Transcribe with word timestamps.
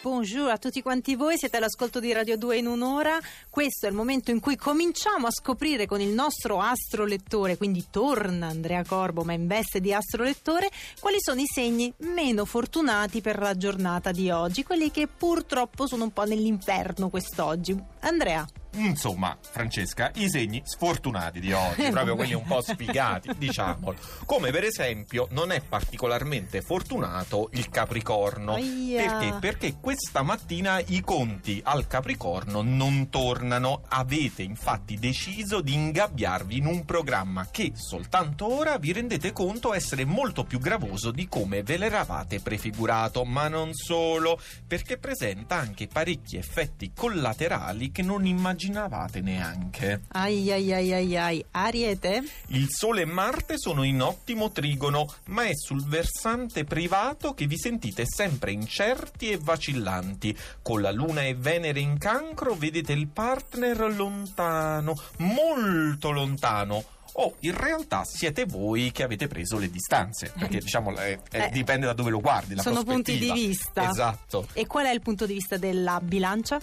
Bonjour 0.00 0.48
a 0.48 0.58
tutti 0.58 0.80
quanti 0.80 1.16
voi, 1.16 1.36
siete 1.36 1.56
all'ascolto 1.56 1.98
di 1.98 2.12
Radio 2.12 2.36
2 2.36 2.58
in 2.58 2.68
un'ora. 2.68 3.18
Questo 3.50 3.86
è 3.86 3.88
il 3.88 3.96
momento 3.96 4.30
in 4.30 4.38
cui 4.38 4.54
cominciamo 4.54 5.26
a 5.26 5.32
scoprire 5.32 5.86
con 5.86 6.00
il 6.00 6.10
nostro 6.10 6.60
astrolettore, 6.60 7.56
quindi 7.56 7.86
torna 7.90 8.46
Andrea 8.46 8.84
Corbo, 8.84 9.24
ma 9.24 9.32
in 9.32 9.48
veste 9.48 9.80
di 9.80 9.92
astrolettore, 9.92 10.70
quali 11.00 11.16
sono 11.18 11.40
i 11.40 11.46
segni 11.46 11.92
meno 11.98 12.44
fortunati 12.44 13.20
per 13.20 13.40
la 13.40 13.56
giornata 13.56 14.12
di 14.12 14.30
oggi, 14.30 14.62
quelli 14.62 14.92
che 14.92 15.08
purtroppo 15.08 15.88
sono 15.88 16.04
un 16.04 16.12
po' 16.12 16.24
nell'inferno 16.24 17.08
quest'oggi. 17.08 17.76
Andrea. 17.98 18.46
Insomma, 18.72 19.36
Francesca, 19.40 20.10
i 20.16 20.28
segni 20.28 20.62
sfortunati 20.64 21.40
di 21.40 21.52
oggi, 21.52 21.88
proprio 21.90 22.14
quelli 22.14 22.34
un 22.34 22.44
po' 22.44 22.60
sfigati, 22.60 23.30
diciamolo. 23.36 23.96
Come 24.24 24.50
per 24.50 24.64
esempio 24.64 25.26
non 25.30 25.50
è 25.50 25.60
particolarmente 25.60 26.60
fortunato 26.60 27.48
il 27.52 27.68
Capricorno. 27.70 28.54
Aia. 28.54 29.18
Perché? 29.18 29.38
Perché 29.40 29.76
questa 29.80 30.22
mattina 30.22 30.80
i 30.86 31.00
conti 31.00 31.60
al 31.64 31.86
Capricorno 31.86 32.62
non 32.62 33.08
tornano. 33.08 33.82
Avete 33.88 34.42
infatti 34.42 34.98
deciso 34.98 35.60
di 35.60 35.74
ingabbiarvi 35.74 36.58
in 36.58 36.66
un 36.66 36.84
programma 36.84 37.48
che 37.50 37.72
soltanto 37.74 38.52
ora 38.52 38.78
vi 38.78 38.92
rendete 38.92 39.32
conto 39.32 39.72
essere 39.72 40.04
molto 40.04 40.44
più 40.44 40.58
gravoso 40.58 41.10
di 41.10 41.26
come 41.26 41.62
ve 41.62 41.78
l'eravate 41.78 42.40
prefigurato. 42.40 43.24
Ma 43.24 43.48
non 43.48 43.72
solo, 43.72 44.38
perché 44.66 44.98
presenta 44.98 45.56
anche 45.56 45.86
parecchi 45.86 46.36
effetti 46.36 46.92
collaterali 46.94 47.90
che 47.90 48.02
non 48.02 48.26
immaginate 48.26 48.57
immaginavate 48.58 49.20
neanche. 49.20 50.02
Ai 50.08 50.50
ai 50.50 50.72
ai 50.72 50.92
ai 50.92 51.16
ai. 51.16 51.44
Ariete? 51.52 52.22
Il 52.48 52.66
Sole 52.68 53.02
e 53.02 53.04
Marte 53.04 53.54
sono 53.56 53.84
in 53.84 54.02
ottimo 54.02 54.50
trigono, 54.50 55.06
ma 55.26 55.44
è 55.44 55.52
sul 55.54 55.84
versante 55.86 56.64
privato 56.64 57.34
che 57.34 57.46
vi 57.46 57.56
sentite 57.56 58.04
sempre 58.04 58.50
incerti 58.50 59.30
e 59.30 59.38
vacillanti. 59.40 60.36
Con 60.60 60.80
la 60.82 60.90
Luna 60.90 61.22
e 61.22 61.34
Venere 61.34 61.78
in 61.78 61.98
cancro 61.98 62.54
vedete 62.54 62.92
il 62.92 63.06
partner 63.06 63.94
lontano, 63.94 64.94
molto 65.18 66.10
lontano 66.10 66.84
o 67.20 67.34
in 67.40 67.56
realtà 67.56 68.02
siete 68.04 68.44
voi 68.44 68.92
che 68.92 69.02
avete 69.02 69.26
preso 69.28 69.58
le 69.58 69.70
distanze 69.70 70.32
perché 70.38 70.58
diciamo 70.58 70.96
eh, 71.00 71.18
eh, 71.32 71.48
dipende 71.50 71.86
da 71.86 71.92
dove 71.92 72.10
lo 72.10 72.20
guardi 72.20 72.56
Sono 72.60 72.84
punti 72.84 73.18
di 73.18 73.32
vista. 73.32 73.90
esatto 73.90 74.46
E 74.52 74.66
qual 74.66 74.86
è 74.86 74.92
il 74.92 75.00
punto 75.00 75.26
di 75.26 75.32
vista 75.32 75.56
della 75.56 76.00
bilancia? 76.00 76.60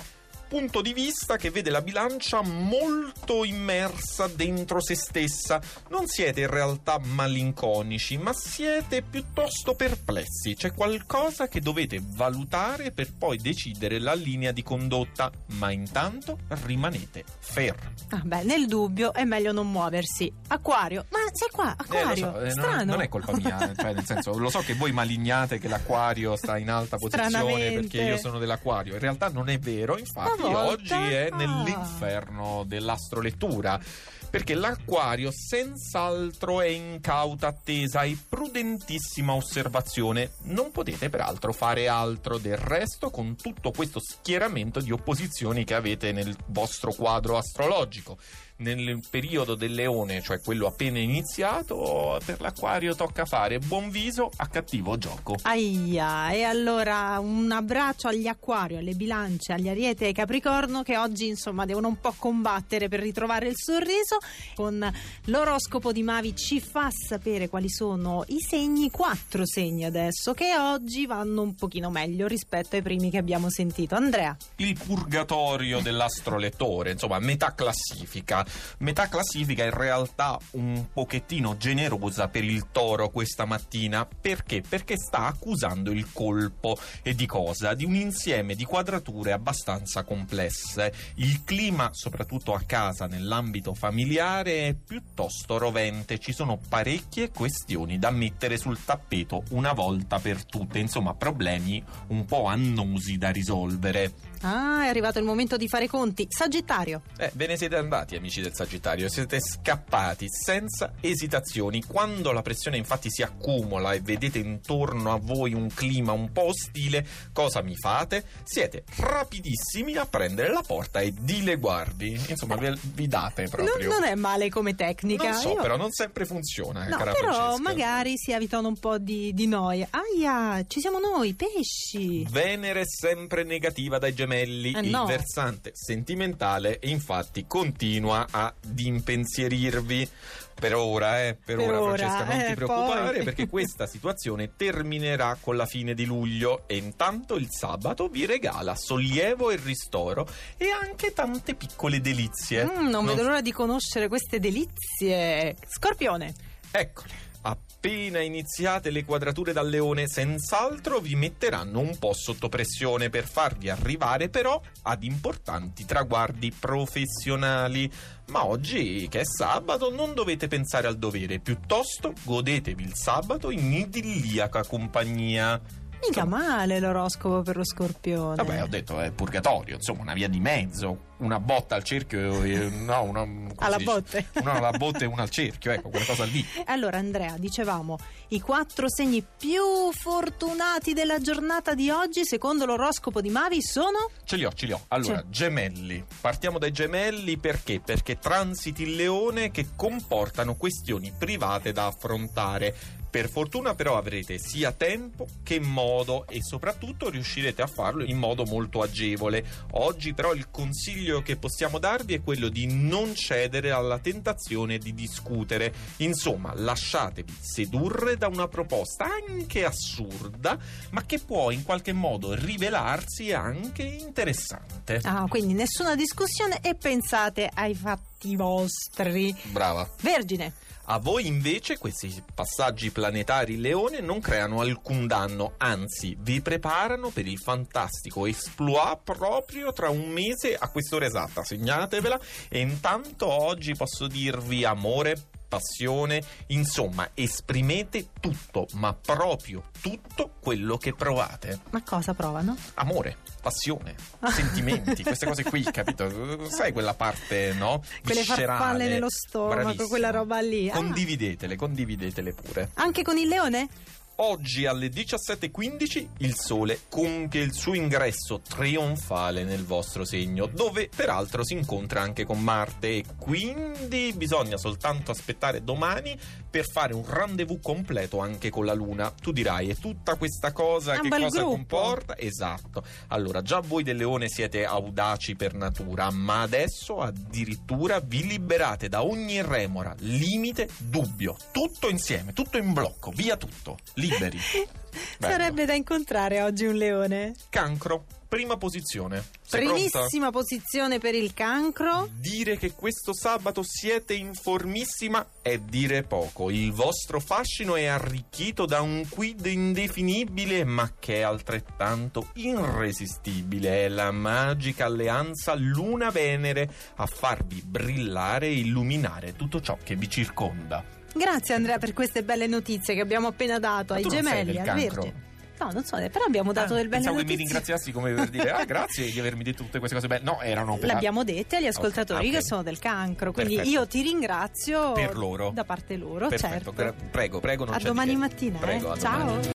Punto 0.47 0.81
di 0.81 0.93
vista 0.93 1.37
che 1.37 1.49
vede 1.49 1.69
la 1.69 1.81
bilancia 1.81 2.41
molto 2.41 3.43
immersa 3.43 4.27
dentro 4.27 4.81
se 4.81 4.95
stessa. 4.95 5.61
Non 5.89 6.07
siete 6.07 6.41
in 6.41 6.49
realtà 6.49 6.99
malinconici, 6.99 8.17
ma 8.17 8.33
siete 8.33 9.01
piuttosto 9.01 9.75
perplessi. 9.75 10.55
C'è 10.55 10.73
qualcosa 10.73 11.47
che 11.47 11.59
dovete 11.59 12.01
valutare 12.01 12.91
per 12.91 13.13
poi 13.17 13.37
decidere 13.37 13.99
la 13.99 14.13
linea 14.13 14.51
di 14.51 14.63
condotta, 14.63 15.31
ma 15.57 15.71
intanto 15.71 16.39
rimanete 16.63 17.23
fermi. 17.39 17.93
Ah, 18.09 18.41
nel 18.43 18.67
dubbio 18.67 19.13
è 19.13 19.23
meglio 19.23 19.51
non 19.51 19.69
muoversi. 19.69 20.31
Acquario, 20.47 21.05
ma 21.09 21.24
sei 21.35 21.49
qua, 21.51 21.71
Eh, 21.71 21.75
Acquario? 21.77 22.25
lo 22.25 22.31
so, 22.31 22.39
eh, 22.39 22.43
non, 22.43 22.51
Strano. 22.51 22.83
non 22.91 23.01
è 23.01 23.09
colpa 23.09 23.31
mia, 23.33 23.71
cioè, 23.75 23.93
nel 23.93 24.05
senso, 24.05 24.37
lo 24.37 24.49
so 24.49 24.59
che 24.59 24.73
voi 24.73 24.91
malignate 24.91 25.59
che 25.59 25.67
l'acquario 25.67 26.35
sta 26.35 26.57
in 26.57 26.69
alta 26.69 26.97
posizione 26.97 27.71
perché 27.73 28.01
io 28.01 28.17
sono 28.17 28.39
dell'acquario. 28.39 28.93
In 28.93 28.99
realtà 28.99 29.29
non 29.29 29.49
è 29.49 29.59
vero, 29.59 29.97
infatti 29.97 30.41
oggi 30.43 30.93
è 30.93 31.29
nell'inferno 31.31 32.63
dell'astrolettura. 32.65 33.79
Perché 34.27 34.53
l'acquario 34.53 35.29
senz'altro 35.31 36.59
è 36.59 36.67
in 36.67 36.99
cauta 36.99 37.47
attesa 37.47 38.01
e 38.03 38.17
prudentissima 38.27 39.33
osservazione. 39.33 40.31
Non 40.43 40.71
potete 40.71 41.09
peraltro 41.09 41.53
fare 41.53 41.87
altro 41.87 42.37
del 42.37 42.57
resto 42.57 43.11
con 43.11 43.37
tutto 43.37 43.71
questo 43.71 44.01
schieramento 44.01 44.81
di 44.81 44.91
opposizioni 44.91 45.63
che 45.63 45.73
avete 45.73 46.11
nel 46.11 46.35
vostro 46.47 46.91
quadro 46.91 47.37
astrologico 47.37 48.17
nel 48.57 49.01
periodo 49.09 49.55
del 49.55 49.73
leone, 49.73 50.21
cioè 50.21 50.39
quello 50.39 50.67
appena 50.67 50.99
iniziato, 50.99 52.19
per 52.23 52.39
l'acquario 52.39 52.95
tocca 52.95 53.25
fare 53.25 53.59
buon 53.59 53.89
viso 53.89 54.31
a 54.37 54.47
cattivo 54.47 54.97
gioco. 54.97 55.35
Aia, 55.41 56.31
e 56.31 56.43
allora 56.43 57.19
un 57.19 57.51
abbraccio 57.51 58.07
agli 58.07 58.27
acquario, 58.27 58.77
alle 58.77 58.93
bilance, 58.93 59.51
agli 59.51 59.67
ariete 59.67 60.05
e 60.05 60.07
ai 60.07 60.13
capricorno 60.13 60.83
che 60.83 60.97
oggi 60.97 61.27
insomma 61.27 61.65
devono 61.65 61.89
un 61.89 61.99
po' 61.99 62.13
combattere 62.17 62.87
per 62.87 63.01
ritrovare 63.01 63.47
il 63.49 63.55
sorriso. 63.57 64.19
Con 64.55 64.89
l'oroscopo 65.25 65.91
di 65.91 66.03
Mavi 66.03 66.35
ci 66.35 66.61
fa 66.61 66.89
sapere 66.91 67.49
quali 67.49 67.69
sono 67.69 68.23
i 68.27 68.39
segni, 68.39 68.89
quattro 68.89 69.45
segni 69.45 69.83
adesso, 69.83 70.33
che 70.33 70.57
oggi 70.57 71.05
vanno 71.05 71.41
un 71.41 71.55
pochino 71.55 71.89
meglio 71.89 72.27
rispetto 72.27 72.75
ai 72.75 72.81
primi 72.81 73.09
che 73.09 73.17
abbiamo 73.17 73.49
sentito. 73.49 73.95
Andrea. 73.95 74.35
Il 74.57 74.77
purgatorio 74.77 75.81
dell'astrolettore, 75.81 76.91
insomma, 76.91 77.19
metà 77.19 77.53
classifica. 77.53 78.44
Metà 78.79 79.07
classifica 79.07 79.63
in 79.63 79.73
realtà 79.73 80.37
un 80.51 80.85
pochettino 80.91 81.57
generosa 81.57 82.27
per 82.27 82.43
il 82.43 82.67
toro 82.71 83.09
questa 83.09 83.45
mattina. 83.45 84.05
Perché? 84.05 84.61
Perché 84.67 84.97
sta 84.97 85.25
accusando 85.25 85.91
il 85.91 86.11
colpo. 86.11 86.77
E 87.01 87.15
di 87.15 87.25
cosa? 87.25 87.73
Di 87.73 87.85
un 87.85 87.95
insieme 87.95 88.55
di 88.55 88.63
quadrature 88.63 89.31
abbastanza 89.31 90.03
complesse. 90.03 90.93
Il 91.15 91.43
clima, 91.43 91.89
soprattutto 91.91 92.53
a 92.53 92.61
casa, 92.65 93.07
nell'ambito 93.07 93.73
familiare, 93.73 94.67
è 94.67 94.73
piuttosto 94.73 95.57
rovente. 95.57 96.19
Ci 96.19 96.33
sono 96.33 96.59
parecchie 96.67 97.31
questioni 97.31 97.99
da 97.99 98.11
mettere 98.11 98.57
sul 98.57 98.83
tappeto 98.83 99.43
una 99.51 99.73
volta 99.73 100.19
per 100.19 100.45
tutte. 100.45 100.79
Insomma, 100.79 101.13
problemi 101.13 101.83
un 102.07 102.25
po' 102.25 102.45
annosi 102.45 103.17
da 103.17 103.29
risolvere. 103.29 104.13
Ah, 104.41 104.83
è 104.83 104.87
arrivato 104.87 105.17
il 105.17 105.25
momento 105.25 105.57
di 105.57 105.67
fare 105.67 105.85
i 105.85 105.87
conti. 105.87 106.27
Sagittario. 106.29 107.01
Eh, 107.17 107.31
ve 107.33 107.47
ne 107.47 107.57
siete 107.57 107.77
andati, 107.77 108.15
amici 108.15 108.34
del 108.41 108.53
Sagittario, 108.53 109.09
siete 109.09 109.39
scappati 109.39 110.27
senza 110.29 110.93
esitazioni. 111.01 111.83
Quando 111.83 112.31
la 112.31 112.41
pressione 112.41 112.77
infatti 112.77 113.09
si 113.11 113.21
accumula 113.21 113.93
e 113.93 114.01
vedete 114.01 114.39
intorno 114.39 115.11
a 115.13 115.17
voi 115.21 115.53
un 115.53 115.69
clima 115.73 116.11
un 116.11 116.31
po' 116.31 116.47
ostile, 116.47 117.05
cosa 117.33 117.61
mi 117.61 117.75
fate? 117.75 118.25
Siete 118.43 118.83
rapidissimi 118.97 119.95
a 119.95 120.05
prendere 120.05 120.51
la 120.51 120.61
porta 120.65 120.99
e 120.99 121.13
dileguarvi. 121.17 122.21
Insomma, 122.29 122.55
ve- 122.55 122.77
vi 122.93 123.07
date 123.07 123.41
Non, 123.43 123.49
proprio. 123.51 123.89
non 123.89 124.03
è 124.03 124.15
male 124.15 124.49
come 124.49 124.75
tecnica. 124.75 125.29
Non 125.31 125.39
so, 125.39 125.49
Io- 125.53 125.61
però 125.61 125.77
non 125.77 125.91
sempre 125.91 126.25
funziona, 126.25 126.87
No, 126.87 126.97
cara 126.97 127.11
però 127.13 127.31
Francesca. 127.33 127.61
magari 127.61 128.13
si 128.17 128.31
evitano 128.31 128.67
un 128.67 128.77
po' 128.77 128.97
di, 128.97 129.33
di 129.33 129.47
noia. 129.47 129.87
Aia, 129.91 130.63
ci 130.67 130.79
siamo 130.79 130.99
noi, 130.99 131.33
pesci. 131.33 132.25
Venere 132.29 132.83
sempre 132.85 133.43
negativa 133.43 133.97
dai 133.97 134.13
gemelli, 134.13 134.71
Eh, 134.73 134.79
il 134.81 134.89
no. 134.89 135.05
versante 135.05 135.71
sentimentale 135.73 136.79
infatti 136.83 137.45
continua 137.47 138.24
ad 138.29 138.53
impensierirvi. 138.77 140.09
Per 140.55 140.73
ora, 140.73 141.21
eh, 141.25 141.35
per, 141.35 141.57
Per 141.57 141.67
ora, 141.67 141.81
ora, 141.81 141.97
Francesca, 141.97 142.23
non 142.31 142.39
eh, 142.41 142.47
ti 142.47 142.53
preoccupare 142.55 143.15
poi. 143.17 143.23
perché 143.25 143.47
questa 143.49 143.85
situazione 143.87 144.55
terminerà 144.55 145.37
con 145.41 145.57
la 145.57 145.65
fine 145.65 145.93
di 145.93 146.05
luglio 146.05 146.63
e 146.67 146.77
intanto 146.77 147.35
il 147.35 147.47
sabato 147.51 148.07
vi 148.07 148.25
regala 148.25 148.73
sollievo 148.73 149.51
e 149.51 149.59
ristoro 149.61 150.25
e 150.55 150.67
anche 150.69 151.11
tante 151.11 151.55
piccole 151.55 151.99
delizie. 151.99 152.63
Mm, 152.63 152.87
non 152.87 153.03
vedo 153.05 153.17
so- 153.17 153.27
l'ora 153.27 153.41
di 153.41 153.51
conoscere 153.51 154.07
queste 154.07 154.39
delizie. 154.39 155.57
Scorpione. 155.67 156.33
Eccole. 156.71 157.23
Appena 157.47 158.21
iniziate 158.21 158.89
le 158.89 159.05
quadrature 159.05 159.53
dal 159.53 159.69
leone, 159.69 160.07
senz'altro 160.07 160.99
vi 160.99 161.13
metteranno 161.13 161.79
un 161.79 161.95
po' 161.99 162.13
sotto 162.13 162.49
pressione 162.49 163.11
per 163.11 163.27
farvi 163.27 163.69
arrivare 163.69 164.29
però 164.29 164.59
ad 164.81 165.03
importanti 165.03 165.85
traguardi 165.85 166.51
professionali. 166.51 167.87
Ma 168.29 168.47
oggi, 168.47 169.07
che 169.09 169.19
è 169.19 169.25
sabato, 169.25 169.93
non 169.93 170.15
dovete 170.15 170.47
pensare 170.47 170.87
al 170.87 170.97
dovere, 170.97 171.37
piuttosto 171.37 172.13
godetevi 172.23 172.81
il 172.81 172.95
sabato 172.95 173.51
in 173.51 173.71
idilliaca 173.71 174.63
compagnia. 174.63 175.61
Mica 176.07 176.25
male 176.25 176.79
l'oroscopo 176.79 177.41
per 177.41 177.57
lo 177.57 177.65
scorpione. 177.65 178.35
Vabbè, 178.35 178.63
ho 178.63 178.67
detto 178.67 178.99
è 178.99 179.11
purgatorio, 179.11 179.75
insomma, 179.75 180.01
una 180.01 180.13
via 180.13 180.27
di 180.27 180.39
mezzo, 180.39 181.13
una 181.17 181.39
botta 181.39 181.75
al 181.75 181.83
cerchio, 181.83 182.43
e- 182.43 182.69
no, 182.69 183.03
una, 183.03 183.25
Alla 183.57 183.77
botte. 183.79 184.27
Una 184.35 184.53
alla 184.53 184.71
botte 184.77 185.05
e 185.05 185.07
una 185.07 185.23
al 185.23 185.29
cerchio, 185.29 185.71
ecco, 185.71 185.89
quella 185.89 186.05
cosa 186.05 186.23
lì. 186.25 186.45
Allora 186.65 186.97
Andrea, 186.97 187.35
dicevamo, 187.37 187.97
i 188.29 188.39
quattro 188.39 188.89
segni 188.89 189.25
più 189.37 189.63
fortunati 189.91 190.93
della 190.93 191.19
giornata 191.19 191.73
di 191.73 191.89
oggi 191.89 192.25
secondo 192.25 192.65
l'oroscopo 192.65 193.21
di 193.21 193.29
Mavi 193.29 193.61
sono? 193.61 194.09
Ce 194.23 194.35
li 194.35 194.45
ho, 194.45 194.51
ce 194.53 194.65
li 194.67 194.71
ho. 194.73 194.81
Allora, 194.89 195.19
Sì. 195.19 195.25
gemelli. 195.29 196.03
Partiamo 196.21 196.59
dai 196.59 196.71
gemelli 196.71 197.37
perché? 197.37 197.79
Perché 197.79 198.19
transiti 198.19 198.83
il 198.83 198.95
leone 198.95 199.51
che 199.51 199.69
comportano 199.75 200.55
questioni 200.55 201.13
private 201.17 201.71
da 201.71 201.87
affrontare. 201.87 202.75
Per 203.15 203.29
fortuna 203.29 203.75
però 203.75 203.97
avrete 203.97 204.37
sia 204.37 204.73
tempo 204.73 205.25
che 205.41 205.61
modo 205.61 206.27
e 206.27 206.43
soprattutto 206.43 207.09
riuscirete 207.09 207.61
a 207.61 207.65
farlo 207.65 208.03
in 208.03 208.17
modo 208.17 208.43
molto 208.43 208.81
agevole. 208.81 209.41
Oggi 209.71 210.13
però 210.13 210.33
il 210.33 210.51
consiglio 210.51 211.21
che 211.21 211.37
possiamo 211.37 211.79
darvi 211.79 212.15
è 212.15 212.21
quello 212.21 212.49
di 212.49 212.65
non 212.67 213.15
cedere 213.15 213.71
alla 213.71 213.99
tentazione 213.99 214.79
di 214.79 214.93
discutere. 214.93 215.73
Insomma, 215.99 216.51
lasciatevi 216.55 217.33
sedurre 217.39 218.17
da 218.17 218.27
una 218.27 218.49
proposta 218.49 219.05
anche 219.05 219.63
assurda, 219.63 220.59
ma 220.91 221.05
che 221.05 221.19
può 221.19 221.51
in 221.51 221.63
qualche 221.63 221.93
modo 221.93 222.33
rivelarsi 222.33 223.31
anche 223.31 223.83
interessante. 223.83 224.99
Ah, 225.03 225.25
quindi 225.29 225.53
nessuna 225.53 225.95
discussione 225.95 226.59
e 226.61 226.75
pensate 226.75 227.49
ai 227.53 227.75
fatti 227.75 228.14
vostri. 228.35 229.35
Brava. 229.51 229.89
Vergine. 230.01 230.53
A 230.87 230.99
voi 230.99 231.25
invece 231.25 231.79
questi 231.79 232.23
passaggi 232.33 232.91
planetari 232.91 233.57
leone 233.57 234.01
non 234.01 234.19
creano 234.19 234.61
alcun 234.61 235.07
danno, 235.07 235.53
anzi 235.57 236.15
vi 236.19 236.41
preparano 236.41 237.09
per 237.09 237.25
il 237.25 237.39
fantastico 237.39 238.27
exploit 238.27 238.99
proprio 239.03 239.73
tra 239.73 239.89
un 239.89 240.09
mese 240.09 240.55
a 240.55 240.69
quest'ora 240.69 241.07
esatta, 241.07 241.43
segnatevela 241.43 242.19
e 242.49 242.59
intanto 242.59 243.25
oggi 243.25 243.73
posso 243.73 244.05
dirvi 244.05 244.63
amore, 244.63 245.15
passione, 245.55 246.21
insomma 246.47 247.09
esprimete 247.13 248.07
tutto, 248.19 248.67
ma 248.73 248.93
proprio 248.93 249.63
tutto 249.81 250.31
quello 250.39 250.77
che 250.77 250.93
provate. 250.93 251.59
Ma 251.71 251.81
cosa 251.83 252.13
provano? 252.13 252.55
Amore, 252.75 253.17
passione, 253.41 253.95
sentimenti, 254.29 255.01
queste 255.03 255.25
cose 255.25 255.43
qui, 255.43 255.63
capito? 255.63 256.49
Sai 256.49 256.73
quella 256.73 256.93
parte, 256.93 257.53
no? 257.53 257.81
Quelle 258.03 258.19
Viscerale. 258.21 258.45
farfalle 258.45 258.87
nello 258.89 259.09
stomaco, 259.09 259.55
Bravissimo. 259.61 259.87
quella 259.87 260.09
roba 260.11 260.39
lì. 260.41 260.69
Ah. 260.69 260.73
Condividetele, 260.73 261.55
condividetele 261.55 262.33
pure. 262.33 262.71
Anche 262.75 263.01
con 263.01 263.17
il 263.17 263.27
leone? 263.27 263.67
Oggi 264.17 264.65
alle 264.65 264.87
17.15 264.87 266.07
il 266.19 266.35
Sole 266.35 266.83
compie 266.87 267.41
il 267.41 267.51
suo 267.53 267.73
ingresso 267.73 268.39
trionfale 268.39 269.43
nel 269.43 269.65
vostro 269.65 270.05
segno, 270.05 270.45
dove 270.45 270.89
peraltro 270.95 271.43
si 271.43 271.51
incontra 271.51 271.99
anche 271.99 272.23
con 272.23 272.41
Marte 272.41 272.95
e 272.95 273.03
quindi 273.19 274.13
bisogna 274.15 274.55
soltanto 274.55 275.11
aspettare 275.11 275.65
domani 275.65 276.17
per 276.49 276.63
fare 276.65 276.93
un 276.93 277.03
rendezvous 277.05 277.59
completo 277.61 278.19
anche 278.19 278.49
con 278.49 278.63
la 278.63 278.73
Luna. 278.73 279.11
Tu 279.11 279.33
dirai, 279.33 279.67
e 279.67 279.75
tutta 279.75 280.15
questa 280.15 280.53
cosa 280.53 280.93
Un 280.93 281.01
che 281.01 281.09
cosa 281.09 281.39
gruppo. 281.39 281.49
comporta? 281.49 282.17
Esatto. 282.17 282.85
Allora, 283.07 283.41
già 283.41 283.59
voi 283.59 283.83
del 283.83 283.97
Leone 283.97 284.29
siete 284.29 284.63
audaci 284.63 285.35
per 285.35 285.53
natura, 285.55 286.09
ma 286.11 286.43
adesso 286.43 287.01
addirittura 287.01 287.99
vi 287.99 288.25
liberate 288.25 288.87
da 288.87 289.03
ogni 289.03 289.41
remora, 289.41 289.93
limite, 289.99 290.69
dubbio. 290.77 291.35
Tutto 291.51 291.89
insieme, 291.89 292.31
tutto 292.31 292.57
in 292.57 292.71
blocco, 292.71 293.11
via 293.11 293.35
tutto. 293.35 293.77
Liberi. 294.07 294.39
Sarebbe 295.19 295.65
da 295.65 295.73
incontrare 295.73 296.41
oggi 296.41 296.65
un 296.65 296.75
leone. 296.75 297.33
Cancro, 297.49 298.05
prima 298.27 298.57
posizione. 298.57 299.23
Sei 299.41 299.65
pronta? 299.65 299.89
Primissima 299.89 300.31
posizione 300.31 300.99
per 300.99 301.15
il 301.15 301.33
cancro. 301.33 302.09
Dire 302.11 302.57
che 302.57 302.73
questo 302.73 303.13
sabato 303.13 303.63
siete 303.63 304.13
in 304.13 304.33
formissima 304.33 305.25
è 305.41 305.57
dire 305.57 306.03
poco. 306.03 306.49
Il 306.49 306.71
vostro 306.71 307.19
fascino 307.19 307.75
è 307.75 307.85
arricchito 307.85 308.65
da 308.65 308.81
un 308.81 309.07
quid 309.07 309.45
indefinibile, 309.45 310.63
ma 310.63 310.91
che 310.99 311.17
è 311.17 311.21
altrettanto 311.21 312.29
irresistibile. 312.33 313.85
È 313.85 313.87
la 313.89 314.11
magica 314.11 314.85
alleanza 314.85 315.55
Luna-Venere 315.55 316.69
a 316.95 317.05
farvi 317.05 317.61
brillare 317.61 318.47
e 318.47 318.59
illuminare 318.59 319.35
tutto 319.35 319.61
ciò 319.61 319.77
che 319.81 319.95
vi 319.95 320.09
circonda. 320.09 321.03
Grazie 321.17 321.53
Andrea 321.55 321.77
per 321.77 321.93
queste 321.93 322.23
belle 322.23 322.45
notizie 322.47 322.93
che 322.93 323.01
abbiamo 323.01 323.27
appena 323.27 323.57
dato 323.59 323.93
Ma 323.93 323.99
ai 323.99 324.05
gemelli, 324.05 324.51
del 324.51 324.57
al 324.59 324.65
cancro? 324.65 325.01
Vergine. 325.01 325.23
No, 325.57 325.69
non 325.71 325.85
so, 325.85 325.95
però 325.95 326.25
abbiamo 326.25 326.51
dato 326.51 326.73
Ah, 326.73 326.75
delle 326.75 326.89
belle 326.89 327.03
pensavo 327.03 327.15
che 327.15 327.23
mi 327.23 327.29
notizie. 327.29 327.45
ringraziassi 327.45 327.91
come 327.93 328.11
per 328.11 328.27
dire 328.29 328.51
ah 328.51 328.65
grazie 328.65 329.09
di 329.09 329.17
avermi 329.17 329.41
detto 329.41 329.63
tutte 329.63 329.79
queste 329.79 329.95
cose 329.95 330.07
belle. 330.09 330.23
No, 330.25 330.41
erano 330.41 330.75
per 330.75 330.87
L'abbiamo 330.89 331.23
dette 331.23 331.55
agli 331.55 331.67
ascoltatori 331.67 332.27
Ok, 332.27 332.33
ok. 332.33 332.39
che 332.39 332.43
sono 332.43 332.61
del 332.63 332.77
cancro, 332.77 333.31
quindi 333.31 333.55
Perfetto. 333.55 333.73
io 333.77 333.87
ti 333.87 334.01
ringrazio 334.01 334.91
Per 334.91 335.15
loro. 335.17 335.51
da 335.53 335.63
parte 335.63 335.95
loro, 335.95 336.27
Perfetto, 336.27 336.73
certo. 336.75 336.95
prego, 337.09 337.39
prego, 337.39 337.63
non 337.63 337.73
a 337.75 337.79
domani 337.79 338.17
mattina, 338.17 338.59
Prego, 338.59 338.89
eh. 338.93 338.97
a 338.97 338.99
Ciao. 338.99 339.17
domani. 339.19 339.41